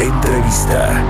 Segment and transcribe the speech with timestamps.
[0.00, 1.04] Entrevista.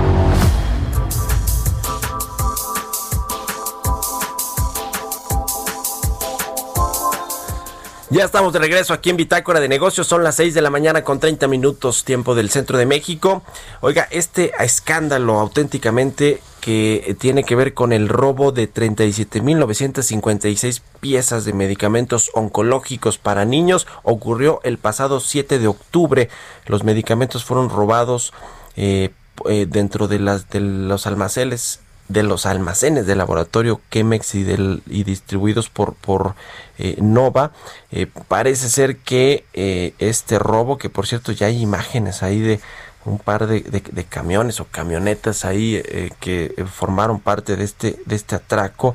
[8.09, 10.07] Ya estamos de regreso aquí en Bitácora de Negocios.
[10.07, 13.43] Son las 6 de la mañana con 30 minutos tiempo del centro de México.
[13.79, 21.53] Oiga, este escándalo auténticamente que tiene que ver con el robo de 37.956 piezas de
[21.53, 26.27] medicamentos oncológicos para niños ocurrió el pasado 7 de octubre.
[26.65, 28.33] Los medicamentos fueron robados
[28.75, 29.09] eh,
[29.49, 31.79] eh, dentro de, las, de los almacenes
[32.11, 36.35] de los almacenes del laboratorio Chemex y, del, y distribuidos por, por
[36.77, 37.51] eh, Nova.
[37.91, 42.59] Eh, parece ser que eh, este robo, que por cierto ya hay imágenes ahí de
[43.05, 45.81] un par de, de camiones o camionetas ahí
[46.19, 48.93] que formaron parte de este, de este atraco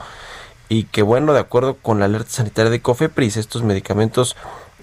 [0.69, 4.37] y que bueno, de acuerdo con la alerta sanitaria de Cofepris, estos medicamentos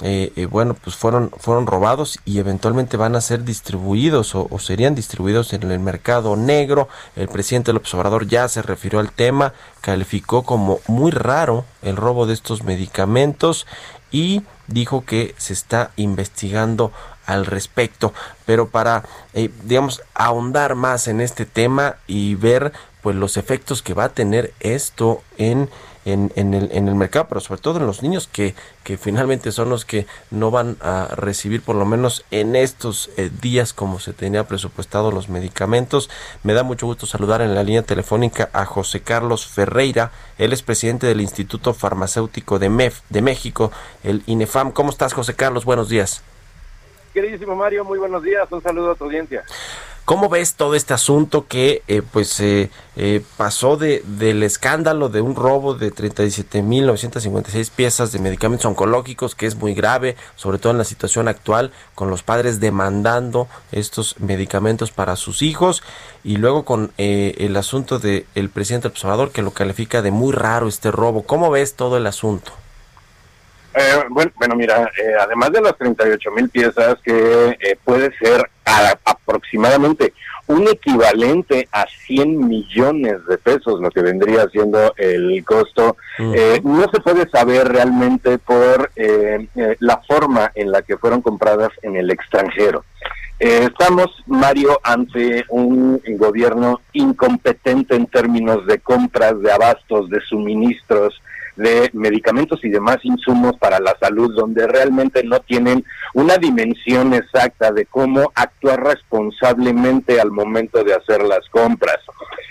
[0.05, 4.95] eh, eh, bueno, pues fueron, fueron robados y eventualmente van a ser distribuidos o, serían
[4.95, 6.89] distribuidos en el mercado negro.
[7.15, 12.25] El presidente López Obrador ya se refirió al tema, calificó como muy raro el robo
[12.25, 13.65] de estos medicamentos
[14.11, 16.91] y dijo que se está investigando
[17.25, 18.13] al respecto.
[18.45, 23.93] Pero para, eh, digamos, ahondar más en este tema y ver pues los efectos que
[23.93, 25.69] va a tener esto en
[26.05, 29.51] en, en, el, en el mercado, pero sobre todo en los niños que, que finalmente
[29.51, 33.99] son los que no van a recibir por lo menos en estos eh, días como
[33.99, 36.09] se tenía presupuestado los medicamentos.
[36.43, 40.63] Me da mucho gusto saludar en la línea telefónica a José Carlos Ferreira, él es
[40.63, 43.71] presidente del Instituto Farmacéutico de, MEF, de México,
[44.03, 44.71] el INEFAM.
[44.71, 45.65] ¿Cómo estás José Carlos?
[45.65, 46.23] Buenos días.
[47.13, 49.43] Queridísimo Mario, muy buenos días, un saludo a tu audiencia.
[50.05, 52.69] ¿Cómo ves todo este asunto que eh, pues eh,
[53.37, 59.55] pasó de, del escándalo de un robo de 37.956 piezas de medicamentos oncológicos, que es
[59.55, 65.15] muy grave, sobre todo en la situación actual, con los padres demandando estos medicamentos para
[65.15, 65.83] sus hijos,
[66.21, 70.67] y luego con eh, el asunto del presidente observador que lo califica de muy raro
[70.67, 71.23] este robo?
[71.23, 72.51] ¿Cómo ves todo el asunto?
[73.75, 78.49] Eh, bueno, bueno, mira, eh, además de las 38 mil piezas, que eh, puede ser
[79.23, 80.13] aproximadamente
[80.47, 86.99] un equivalente a 100 millones de pesos, lo que vendría siendo el costo, no se
[87.01, 88.91] puede saber realmente por
[89.79, 92.83] la forma en la que fueron compradas en el extranjero.
[93.39, 101.21] estamos, Mario, ante un gobierno incompetente en términos de compras, de abastos, de suministros,
[101.55, 105.83] de medicamentos y demás insumos para la salud, donde realmente no tienen
[106.13, 111.99] una dimensión exacta de cómo actuar responsablemente al momento de hacer las compras.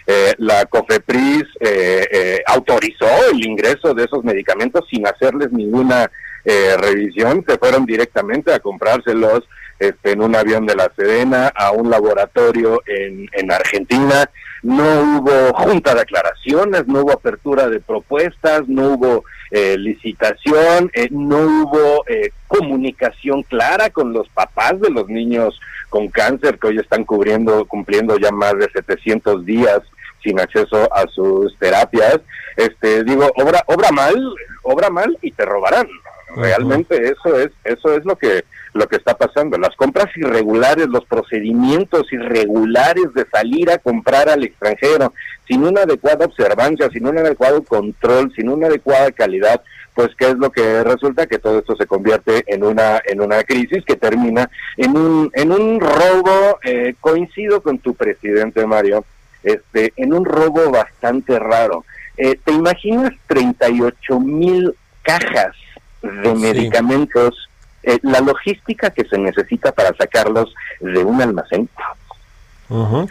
[0.06, 6.10] Eh, la COFEPRIS eh, eh, autorizó el ingreso de esos medicamentos sin hacerles ninguna
[6.44, 9.44] revisión, se fueron directamente a comprárselos
[9.78, 14.28] este, en un avión de la Sedena a un laboratorio en, en Argentina
[14.62, 21.08] no hubo junta de aclaraciones, no hubo apertura de propuestas, no hubo eh, licitación, eh,
[21.10, 26.78] no hubo eh, comunicación clara con los papás de los niños con cáncer que hoy
[26.78, 29.80] están cubriendo, cumpliendo ya más de 700 días
[30.22, 32.20] sin acceso a sus terapias.
[32.56, 34.16] Este, digo, obra, obra mal,
[34.62, 35.88] obra mal y te robarán.
[36.36, 38.44] Realmente eso es, eso es lo que
[38.74, 39.58] lo que está pasando.
[39.58, 45.12] Las compras irregulares, los procedimientos irregulares de salir a comprar al extranjero,
[45.46, 49.62] sin una adecuada observancia, sin un adecuado control, sin una adecuada calidad,
[49.94, 53.44] pues qué es lo que resulta que todo esto se convierte en una en una
[53.44, 54.48] crisis que termina
[54.78, 59.04] en un en un robo eh, coincido con tu presidente Mario
[59.42, 61.84] este en un robo bastante raro.
[62.16, 65.54] Eh, te imaginas 38 mil cajas
[66.02, 67.48] de medicamentos
[67.82, 71.68] eh, la logística que se necesita para sacarlos de un almacén.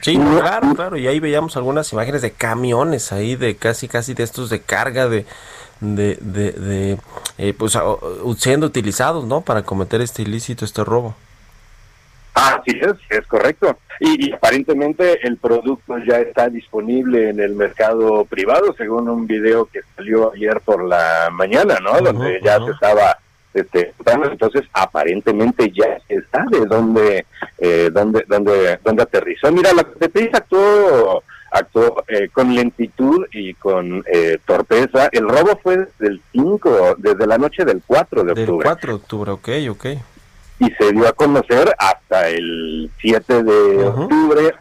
[0.01, 4.23] Sí, claro, claro, y ahí veíamos algunas imágenes de camiones ahí, de casi, casi de
[4.23, 5.25] estos de carga, de,
[5.81, 6.97] de, de,
[7.37, 7.77] eh, pues
[8.37, 9.41] siendo utilizados, ¿no?
[9.41, 11.15] Para cometer este ilícito, este robo.
[12.33, 13.77] Así es, es correcto.
[13.99, 19.81] Y, aparentemente el producto ya está disponible en el mercado privado, según un video que
[19.95, 21.99] salió ayer por la mañana, ¿no?
[22.01, 23.17] Donde ya se estaba
[23.53, 27.25] este, entonces aparentemente ya se sabe dónde,
[27.57, 29.51] eh, dónde, dónde, dónde aterrizó.
[29.51, 35.09] Mira, la CFPRIS actuó, actuó eh, con lentitud y con eh, torpeza.
[35.11, 38.45] El robo fue desde el 5, desde la noche del 4 de octubre.
[38.45, 39.85] Del 4 de octubre, ok, ok.
[40.61, 44.53] Y se dio a conocer hasta el 7 de octubre.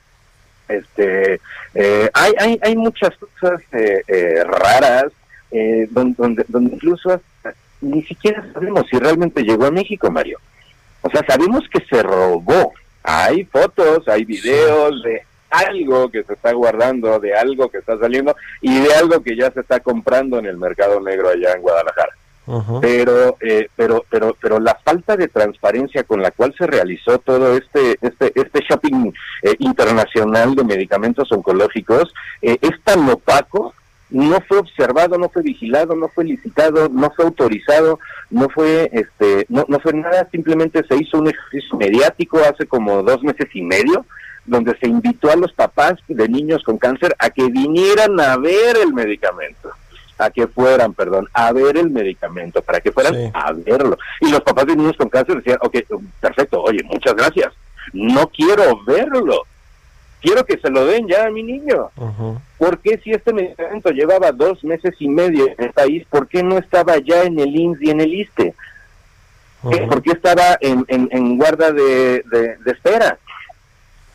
[0.69, 1.41] Este,
[1.75, 5.13] eh, hay, hay, hay muchas cosas eh, eh, raras,
[5.91, 7.21] donde, donde, donde incluso
[7.81, 10.39] ni siquiera sabemos si realmente llegó a México, Mario.
[11.03, 12.73] O sea, sabemos que se robó.
[13.03, 18.37] Hay fotos, hay videos de algo que se está guardando, de algo que está saliendo
[18.61, 22.10] y de algo que ya se está comprando en el mercado negro allá en Guadalajara.
[22.81, 27.57] Pero, eh, pero, pero, pero la falta de transparencia con la cual se realizó todo
[27.57, 29.13] este, este, este shopping
[29.43, 32.13] eh, internacional de medicamentos oncológicos
[32.43, 33.75] eh, es tan opaco
[34.11, 37.99] no fue observado, no fue vigilado, no fue licitado, no fue autorizado,
[38.31, 43.03] no fue este, no, no fue nada, simplemente se hizo un ejercicio mediático hace como
[43.03, 44.05] dos meses y medio,
[44.45, 48.77] donde se invitó a los papás de niños con cáncer a que vinieran a ver
[48.83, 49.70] el medicamento,
[50.21, 53.97] a que fueran, perdón, a ver el medicamento, para que fueran a verlo.
[54.21, 55.77] Y los papás de niños con cáncer decían, ok,
[56.21, 57.53] perfecto, oye, muchas gracias,
[57.93, 59.47] no quiero verlo,
[60.21, 61.91] quiero que se lo den ya a mi niño.
[62.59, 66.43] ¿Por qué si este medicamento llevaba dos meses y medio en el país, por qué
[66.43, 68.55] no estaba ya en el INS y en el ISTE?
[69.63, 73.19] ¿Por qué estaba en, en, guarda de, de, espera?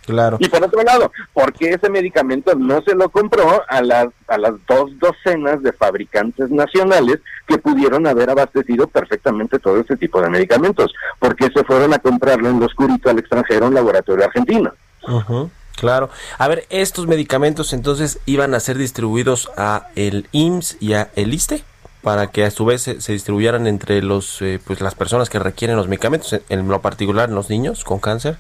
[0.06, 0.38] Claro.
[0.40, 4.38] Y por otro lado, ¿por qué ese medicamento no se lo compró a las, a
[4.38, 10.30] las dos docenas de fabricantes nacionales que pudieron haber abastecido perfectamente todo ese tipo de
[10.30, 10.94] medicamentos?
[11.20, 14.72] ¿Por qué se fueron a comprarlo en lo oscurito al extranjero en laboratorio argentino?
[15.76, 16.10] Claro.
[16.38, 21.34] A ver, estos medicamentos entonces iban a ser distribuidos a el IMSS y a el
[21.34, 21.64] ISTE
[22.02, 25.76] para que a su vez se, distribuyeran entre los eh, pues las personas que requieren
[25.76, 28.38] los medicamentos, en, lo particular los niños con cáncer.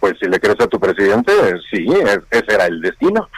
[0.00, 1.32] Pues si le crees a tu presidente,
[1.70, 1.86] sí,
[2.30, 3.28] ese era el destino.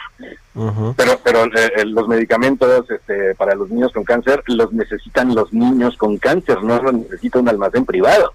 [0.97, 5.53] Pero pero eh, eh, los medicamentos este, para los niños con cáncer los necesitan los
[5.53, 8.33] niños con cáncer, no los necesita un almacén privado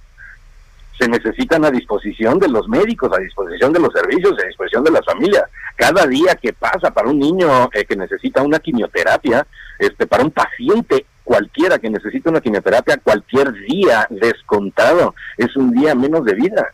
[0.98, 4.90] se necesitan a disposición de los médicos, a disposición de los servicios, a disposición de
[4.90, 5.44] las familias.
[5.76, 9.46] Cada día que pasa para un niño eh, que necesita una quimioterapia,
[9.78, 15.94] este, para un paciente cualquiera que necesita una quimioterapia, cualquier día descontado es un día
[15.94, 16.72] menos de vida.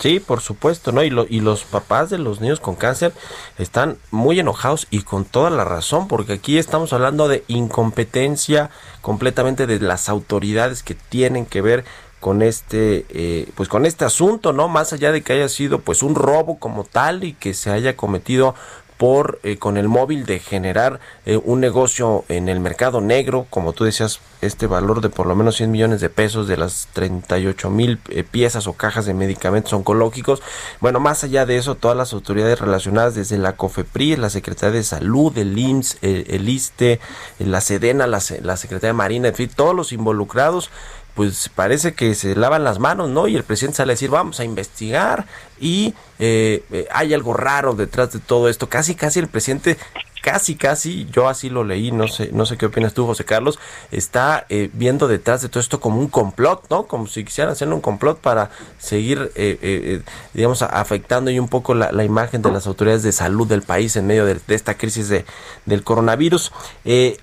[0.00, 1.02] Sí, por supuesto, ¿no?
[1.04, 3.12] Y, y los papás de los niños con cáncer
[3.58, 8.70] están muy enojados y con toda la razón, porque aquí estamos hablando de incompetencia
[9.02, 11.84] completamente de las autoridades que tienen que ver
[12.20, 16.02] con este eh, pues con este asunto no más allá de que haya sido pues
[16.02, 18.56] un robo como tal y que se haya cometido
[18.98, 23.72] por eh, con el móvil de generar eh, un negocio en el mercado negro, como
[23.72, 27.70] tú decías, este valor de por lo menos 100 millones de pesos de las 38
[27.70, 30.42] mil piezas o cajas de medicamentos oncológicos.
[30.80, 34.84] Bueno, más allá de eso, todas las autoridades relacionadas, desde la COFEPRI, la Secretaría de
[34.84, 37.00] Salud, el IMSS, el, ISTE,
[37.38, 40.70] la SEDENA, la, la Secretaría de Marina, en fin, todos los involucrados
[41.18, 43.26] pues parece que se lavan las manos, ¿no?
[43.26, 45.26] Y el presidente sale a decir, vamos a investigar
[45.58, 48.68] y eh, eh, hay algo raro detrás de todo esto.
[48.68, 49.78] Casi, casi el presidente
[50.22, 53.58] casi, casi, yo así lo leí, no sé, no sé qué opinas tú, José Carlos,
[53.90, 56.86] está eh, viendo detrás de todo esto como un complot, ¿no?
[56.86, 60.02] Como si quisieran hacer un complot para seguir, eh, eh,
[60.34, 64.06] digamos, afectando y un poco la, imagen de las autoridades de salud del país en
[64.06, 65.24] medio de, esta crisis de,
[65.66, 66.52] del coronavirus.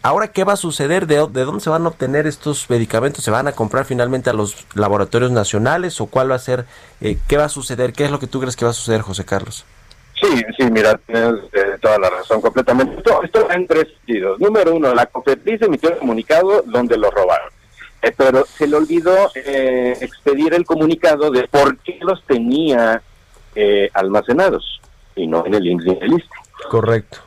[0.02, 1.08] Ahora, ¿qué va a suceder?
[1.08, 3.24] ¿De, ¿De dónde se van a obtener estos medicamentos?
[3.24, 6.66] ¿Se van a comprar finalmente a los laboratorios nacionales o cuál va a ser?
[7.00, 7.94] ¿Qué va a suceder?
[7.94, 9.66] ¿Qué es lo que tú crees que va a suceder, José Carlos?
[10.26, 12.98] Sí, sí, mira, tienes eh, toda la razón completamente.
[12.98, 14.40] Esto, esto en tres sentidos.
[14.40, 17.50] Número uno, la COFEPRIS emitió un comunicado donde lo robaron.
[18.02, 23.02] Eh, pero se le olvidó eh, expedir el comunicado de por qué los tenía
[23.94, 24.82] almacenados
[25.16, 26.24] y no en el en el
[26.70, 27.20] Correcto.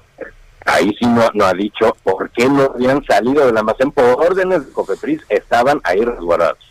[0.66, 4.66] Ahí sí no, no ha dicho por qué no habían salido del almacén por órdenes
[4.66, 6.67] de COFEPRIS, estaban ahí resguardados.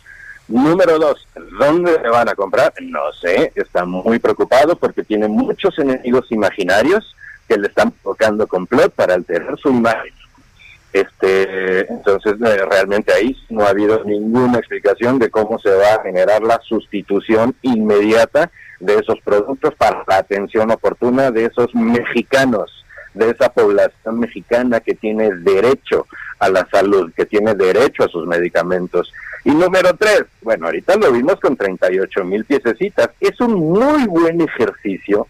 [0.48, 1.28] Número dos,
[1.58, 2.72] ¿dónde se van a comprar?
[2.80, 7.14] No sé, está muy preocupado porque tiene muchos enemigos imaginarios
[7.46, 10.12] que le están tocando complot para alterar su imagen.
[10.92, 16.02] Este, entonces, eh, realmente ahí no ha habido ninguna explicación de cómo se va a
[16.02, 18.50] generar la sustitución inmediata
[18.80, 24.94] de esos productos para la atención oportuna de esos mexicanos, de esa población mexicana que
[24.94, 26.06] tiene derecho
[26.38, 29.12] a la salud, que tiene derecho a sus medicamentos.
[29.44, 33.10] Y número tres, bueno, ahorita lo vimos con 38 mil piececitas.
[33.20, 35.26] Es un muy buen ejercicio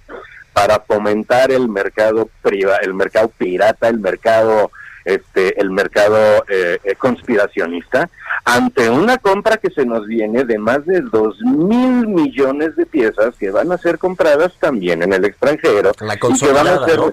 [0.52, 4.70] para fomentar el mercado privado, el mercado pirata, el mercado
[5.04, 8.10] este el mercado eh, eh, conspiracionista
[8.44, 13.34] ante una compra que se nos viene de más de dos mil millones de piezas
[13.36, 16.98] que van a ser compradas también en el extranjero La y que van a ser
[16.98, 17.12] ¿no?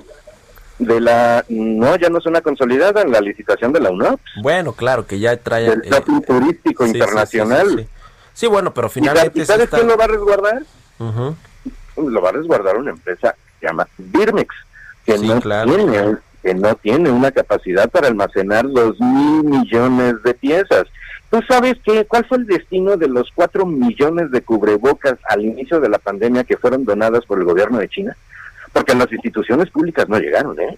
[0.80, 4.74] De la no ya no es una consolidada en la licitación de la UNOPS Bueno,
[4.74, 5.70] claro, que ya trae...
[5.70, 7.88] del shopping turístico sí, internacional Sí, sí,
[8.34, 9.40] Sí, bueno, pero ¿Y finalmente...
[9.40, 10.64] ¿Y sabes está- quién lo va a resguardar?
[11.98, 14.54] Lo va a resguardar una empresa que se llama Birmex,
[15.06, 15.74] que no claro.
[15.74, 20.84] tiene que no tiene una capacidad para almacenar dos mil millones de piezas.
[21.32, 22.06] ¿Tú sabes qué?
[22.06, 26.44] ¿Cuál fue el destino de los cuatro millones de cubrebocas al inicio de la pandemia
[26.44, 28.16] que fueron donadas por el gobierno de China?
[28.76, 30.78] Porque las instituciones públicas no llegaron, ¿eh?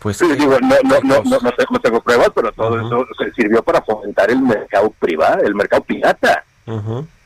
[0.00, 3.62] Pues Sí, digo, no, no, no, no, no tengo, pruebas, pero todo eso se sirvió
[3.62, 6.44] para fomentar el mercado privado, el mercado pirata.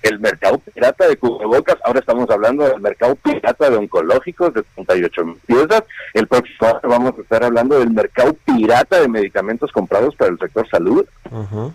[0.01, 5.25] El mercado pirata de cubrebocas, ahora estamos hablando del mercado pirata de oncológicos de 38
[5.25, 5.83] mil piezas,
[6.15, 10.39] el próximo año vamos a estar hablando del mercado pirata de medicamentos comprados para el
[10.39, 11.05] sector salud.
[11.33, 11.73] Ujú.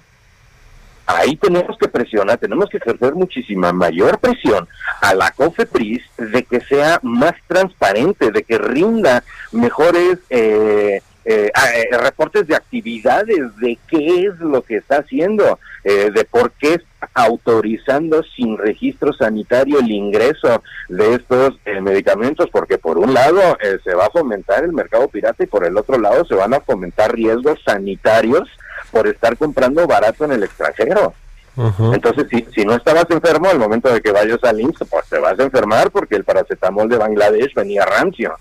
[1.06, 4.68] Ahí tenemos que presionar, tenemos que ejercer muchísima mayor presión
[5.02, 11.78] a la COFEPRIS de que sea más transparente, de que rinda mejores eh, eh, a-
[11.78, 16.76] eh, reportes de actividades, de qué es lo que está haciendo, eh, de por qué
[16.76, 23.40] está autorizando sin registro sanitario el ingreso de estos eh, medicamentos, porque por un lado
[23.62, 26.54] eh, se va a fomentar el mercado pirata y por el otro lado se van
[26.54, 28.48] a fomentar riesgos sanitarios
[28.92, 31.14] por estar comprando barato en el extranjero.
[31.94, 35.20] Entonces, si, si no estabas enfermo al momento de que vayas al IMSS, pues te
[35.20, 38.34] vas a enfermar porque el paracetamol de Bangladesh venía rancio.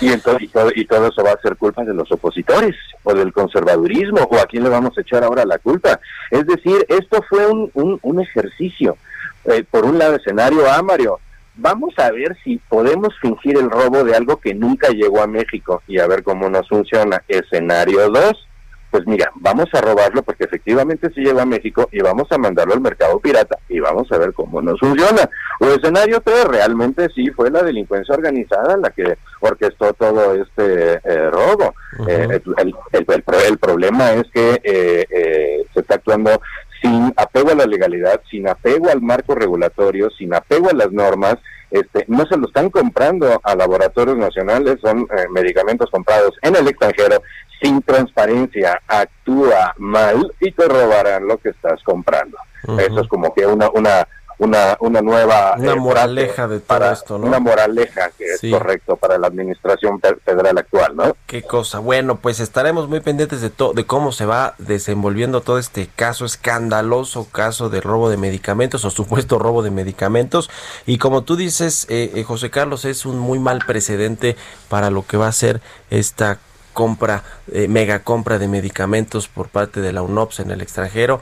[0.00, 3.14] Y, entonces, y, todo, y todo eso va a ser culpa de los opositores o
[3.14, 6.00] del conservadurismo o a quién le vamos a echar ahora la culpa.
[6.30, 8.96] Es decir, esto fue un, un, un ejercicio.
[9.44, 11.18] Eh, por un lado, escenario A, Mario.
[11.54, 15.82] Vamos a ver si podemos fingir el robo de algo que nunca llegó a México
[15.86, 17.22] y a ver cómo nos funciona.
[17.28, 18.48] Escenario 2,
[18.92, 22.74] pues mira, vamos a robarlo porque efectivamente sí llegó a México y vamos a mandarlo
[22.74, 25.28] al mercado pirata y vamos a ver cómo nos funciona.
[25.58, 31.30] O escenario 3, realmente sí fue la delincuencia organizada la que orquestó todo este eh,
[31.30, 31.74] robo.
[32.06, 36.40] Eh, el, el- el- el pro- el problema es que eh, eh, se está actuando
[36.82, 41.36] sin apego a la legalidad, sin apego al marco regulatorio, sin apego a las normas,
[41.70, 46.68] este, no se lo están comprando a laboratorios nacionales, son eh, medicamentos comprados en el
[46.68, 47.22] extranjero,
[47.62, 52.36] sin transparencia, actúa mal y te robarán lo que estás comprando.
[52.78, 54.06] Eso es como que una una
[54.42, 57.26] una, una nueva Una eh, moraleja de todo para- esto, ¿no?
[57.26, 58.48] Una moraleja que Sí.
[58.48, 61.16] es correcto para la administración fe- federal actual, ¿no?
[61.26, 61.78] Qué cosa.
[61.78, 66.24] Bueno, pues estaremos muy pendientes de to- de cómo se va desenvolviendo todo este caso
[66.24, 70.50] escandaloso, caso de robo de medicamentos o supuesto robo de medicamentos.
[70.86, 74.36] Y como tú dices, eh, eh, José Carlos, es un muy mal precedente
[74.68, 76.38] para lo que va a ser esta
[76.72, 77.22] compra,
[77.52, 81.20] eh, mega compra de medicamentos por parte de la UNOPS en el extranjero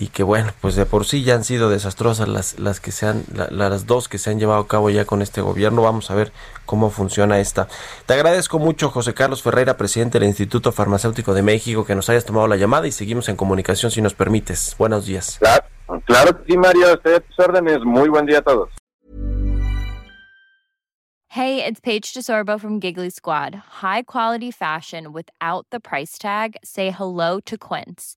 [0.00, 3.06] y que bueno, pues de por sí ya han sido desastrosas las, las que se
[3.06, 5.82] han, la- las dos que se han llevado a cabo ya con este gobierno.
[5.82, 6.32] Vamos a ver
[6.64, 7.68] cómo funciona esta.
[8.06, 12.24] Te agradezco mucho, José Carlos Ferreira, presidente del Instituto Farmacéutico de México, que nos hayas
[12.24, 14.74] tomado la llamada y seguimos en comunicación si nos permites.
[14.78, 15.36] Buenos días.
[15.38, 15.64] Claro,
[16.06, 17.80] claro que sí, Mario, estoy a tus órdenes.
[17.84, 18.70] Muy buen día a todos.
[21.32, 23.54] Hey, it's Paige DeSorbo from Giggly Squad.
[23.82, 26.56] High quality fashion without the price tag.
[26.64, 28.16] Say hello to Quince.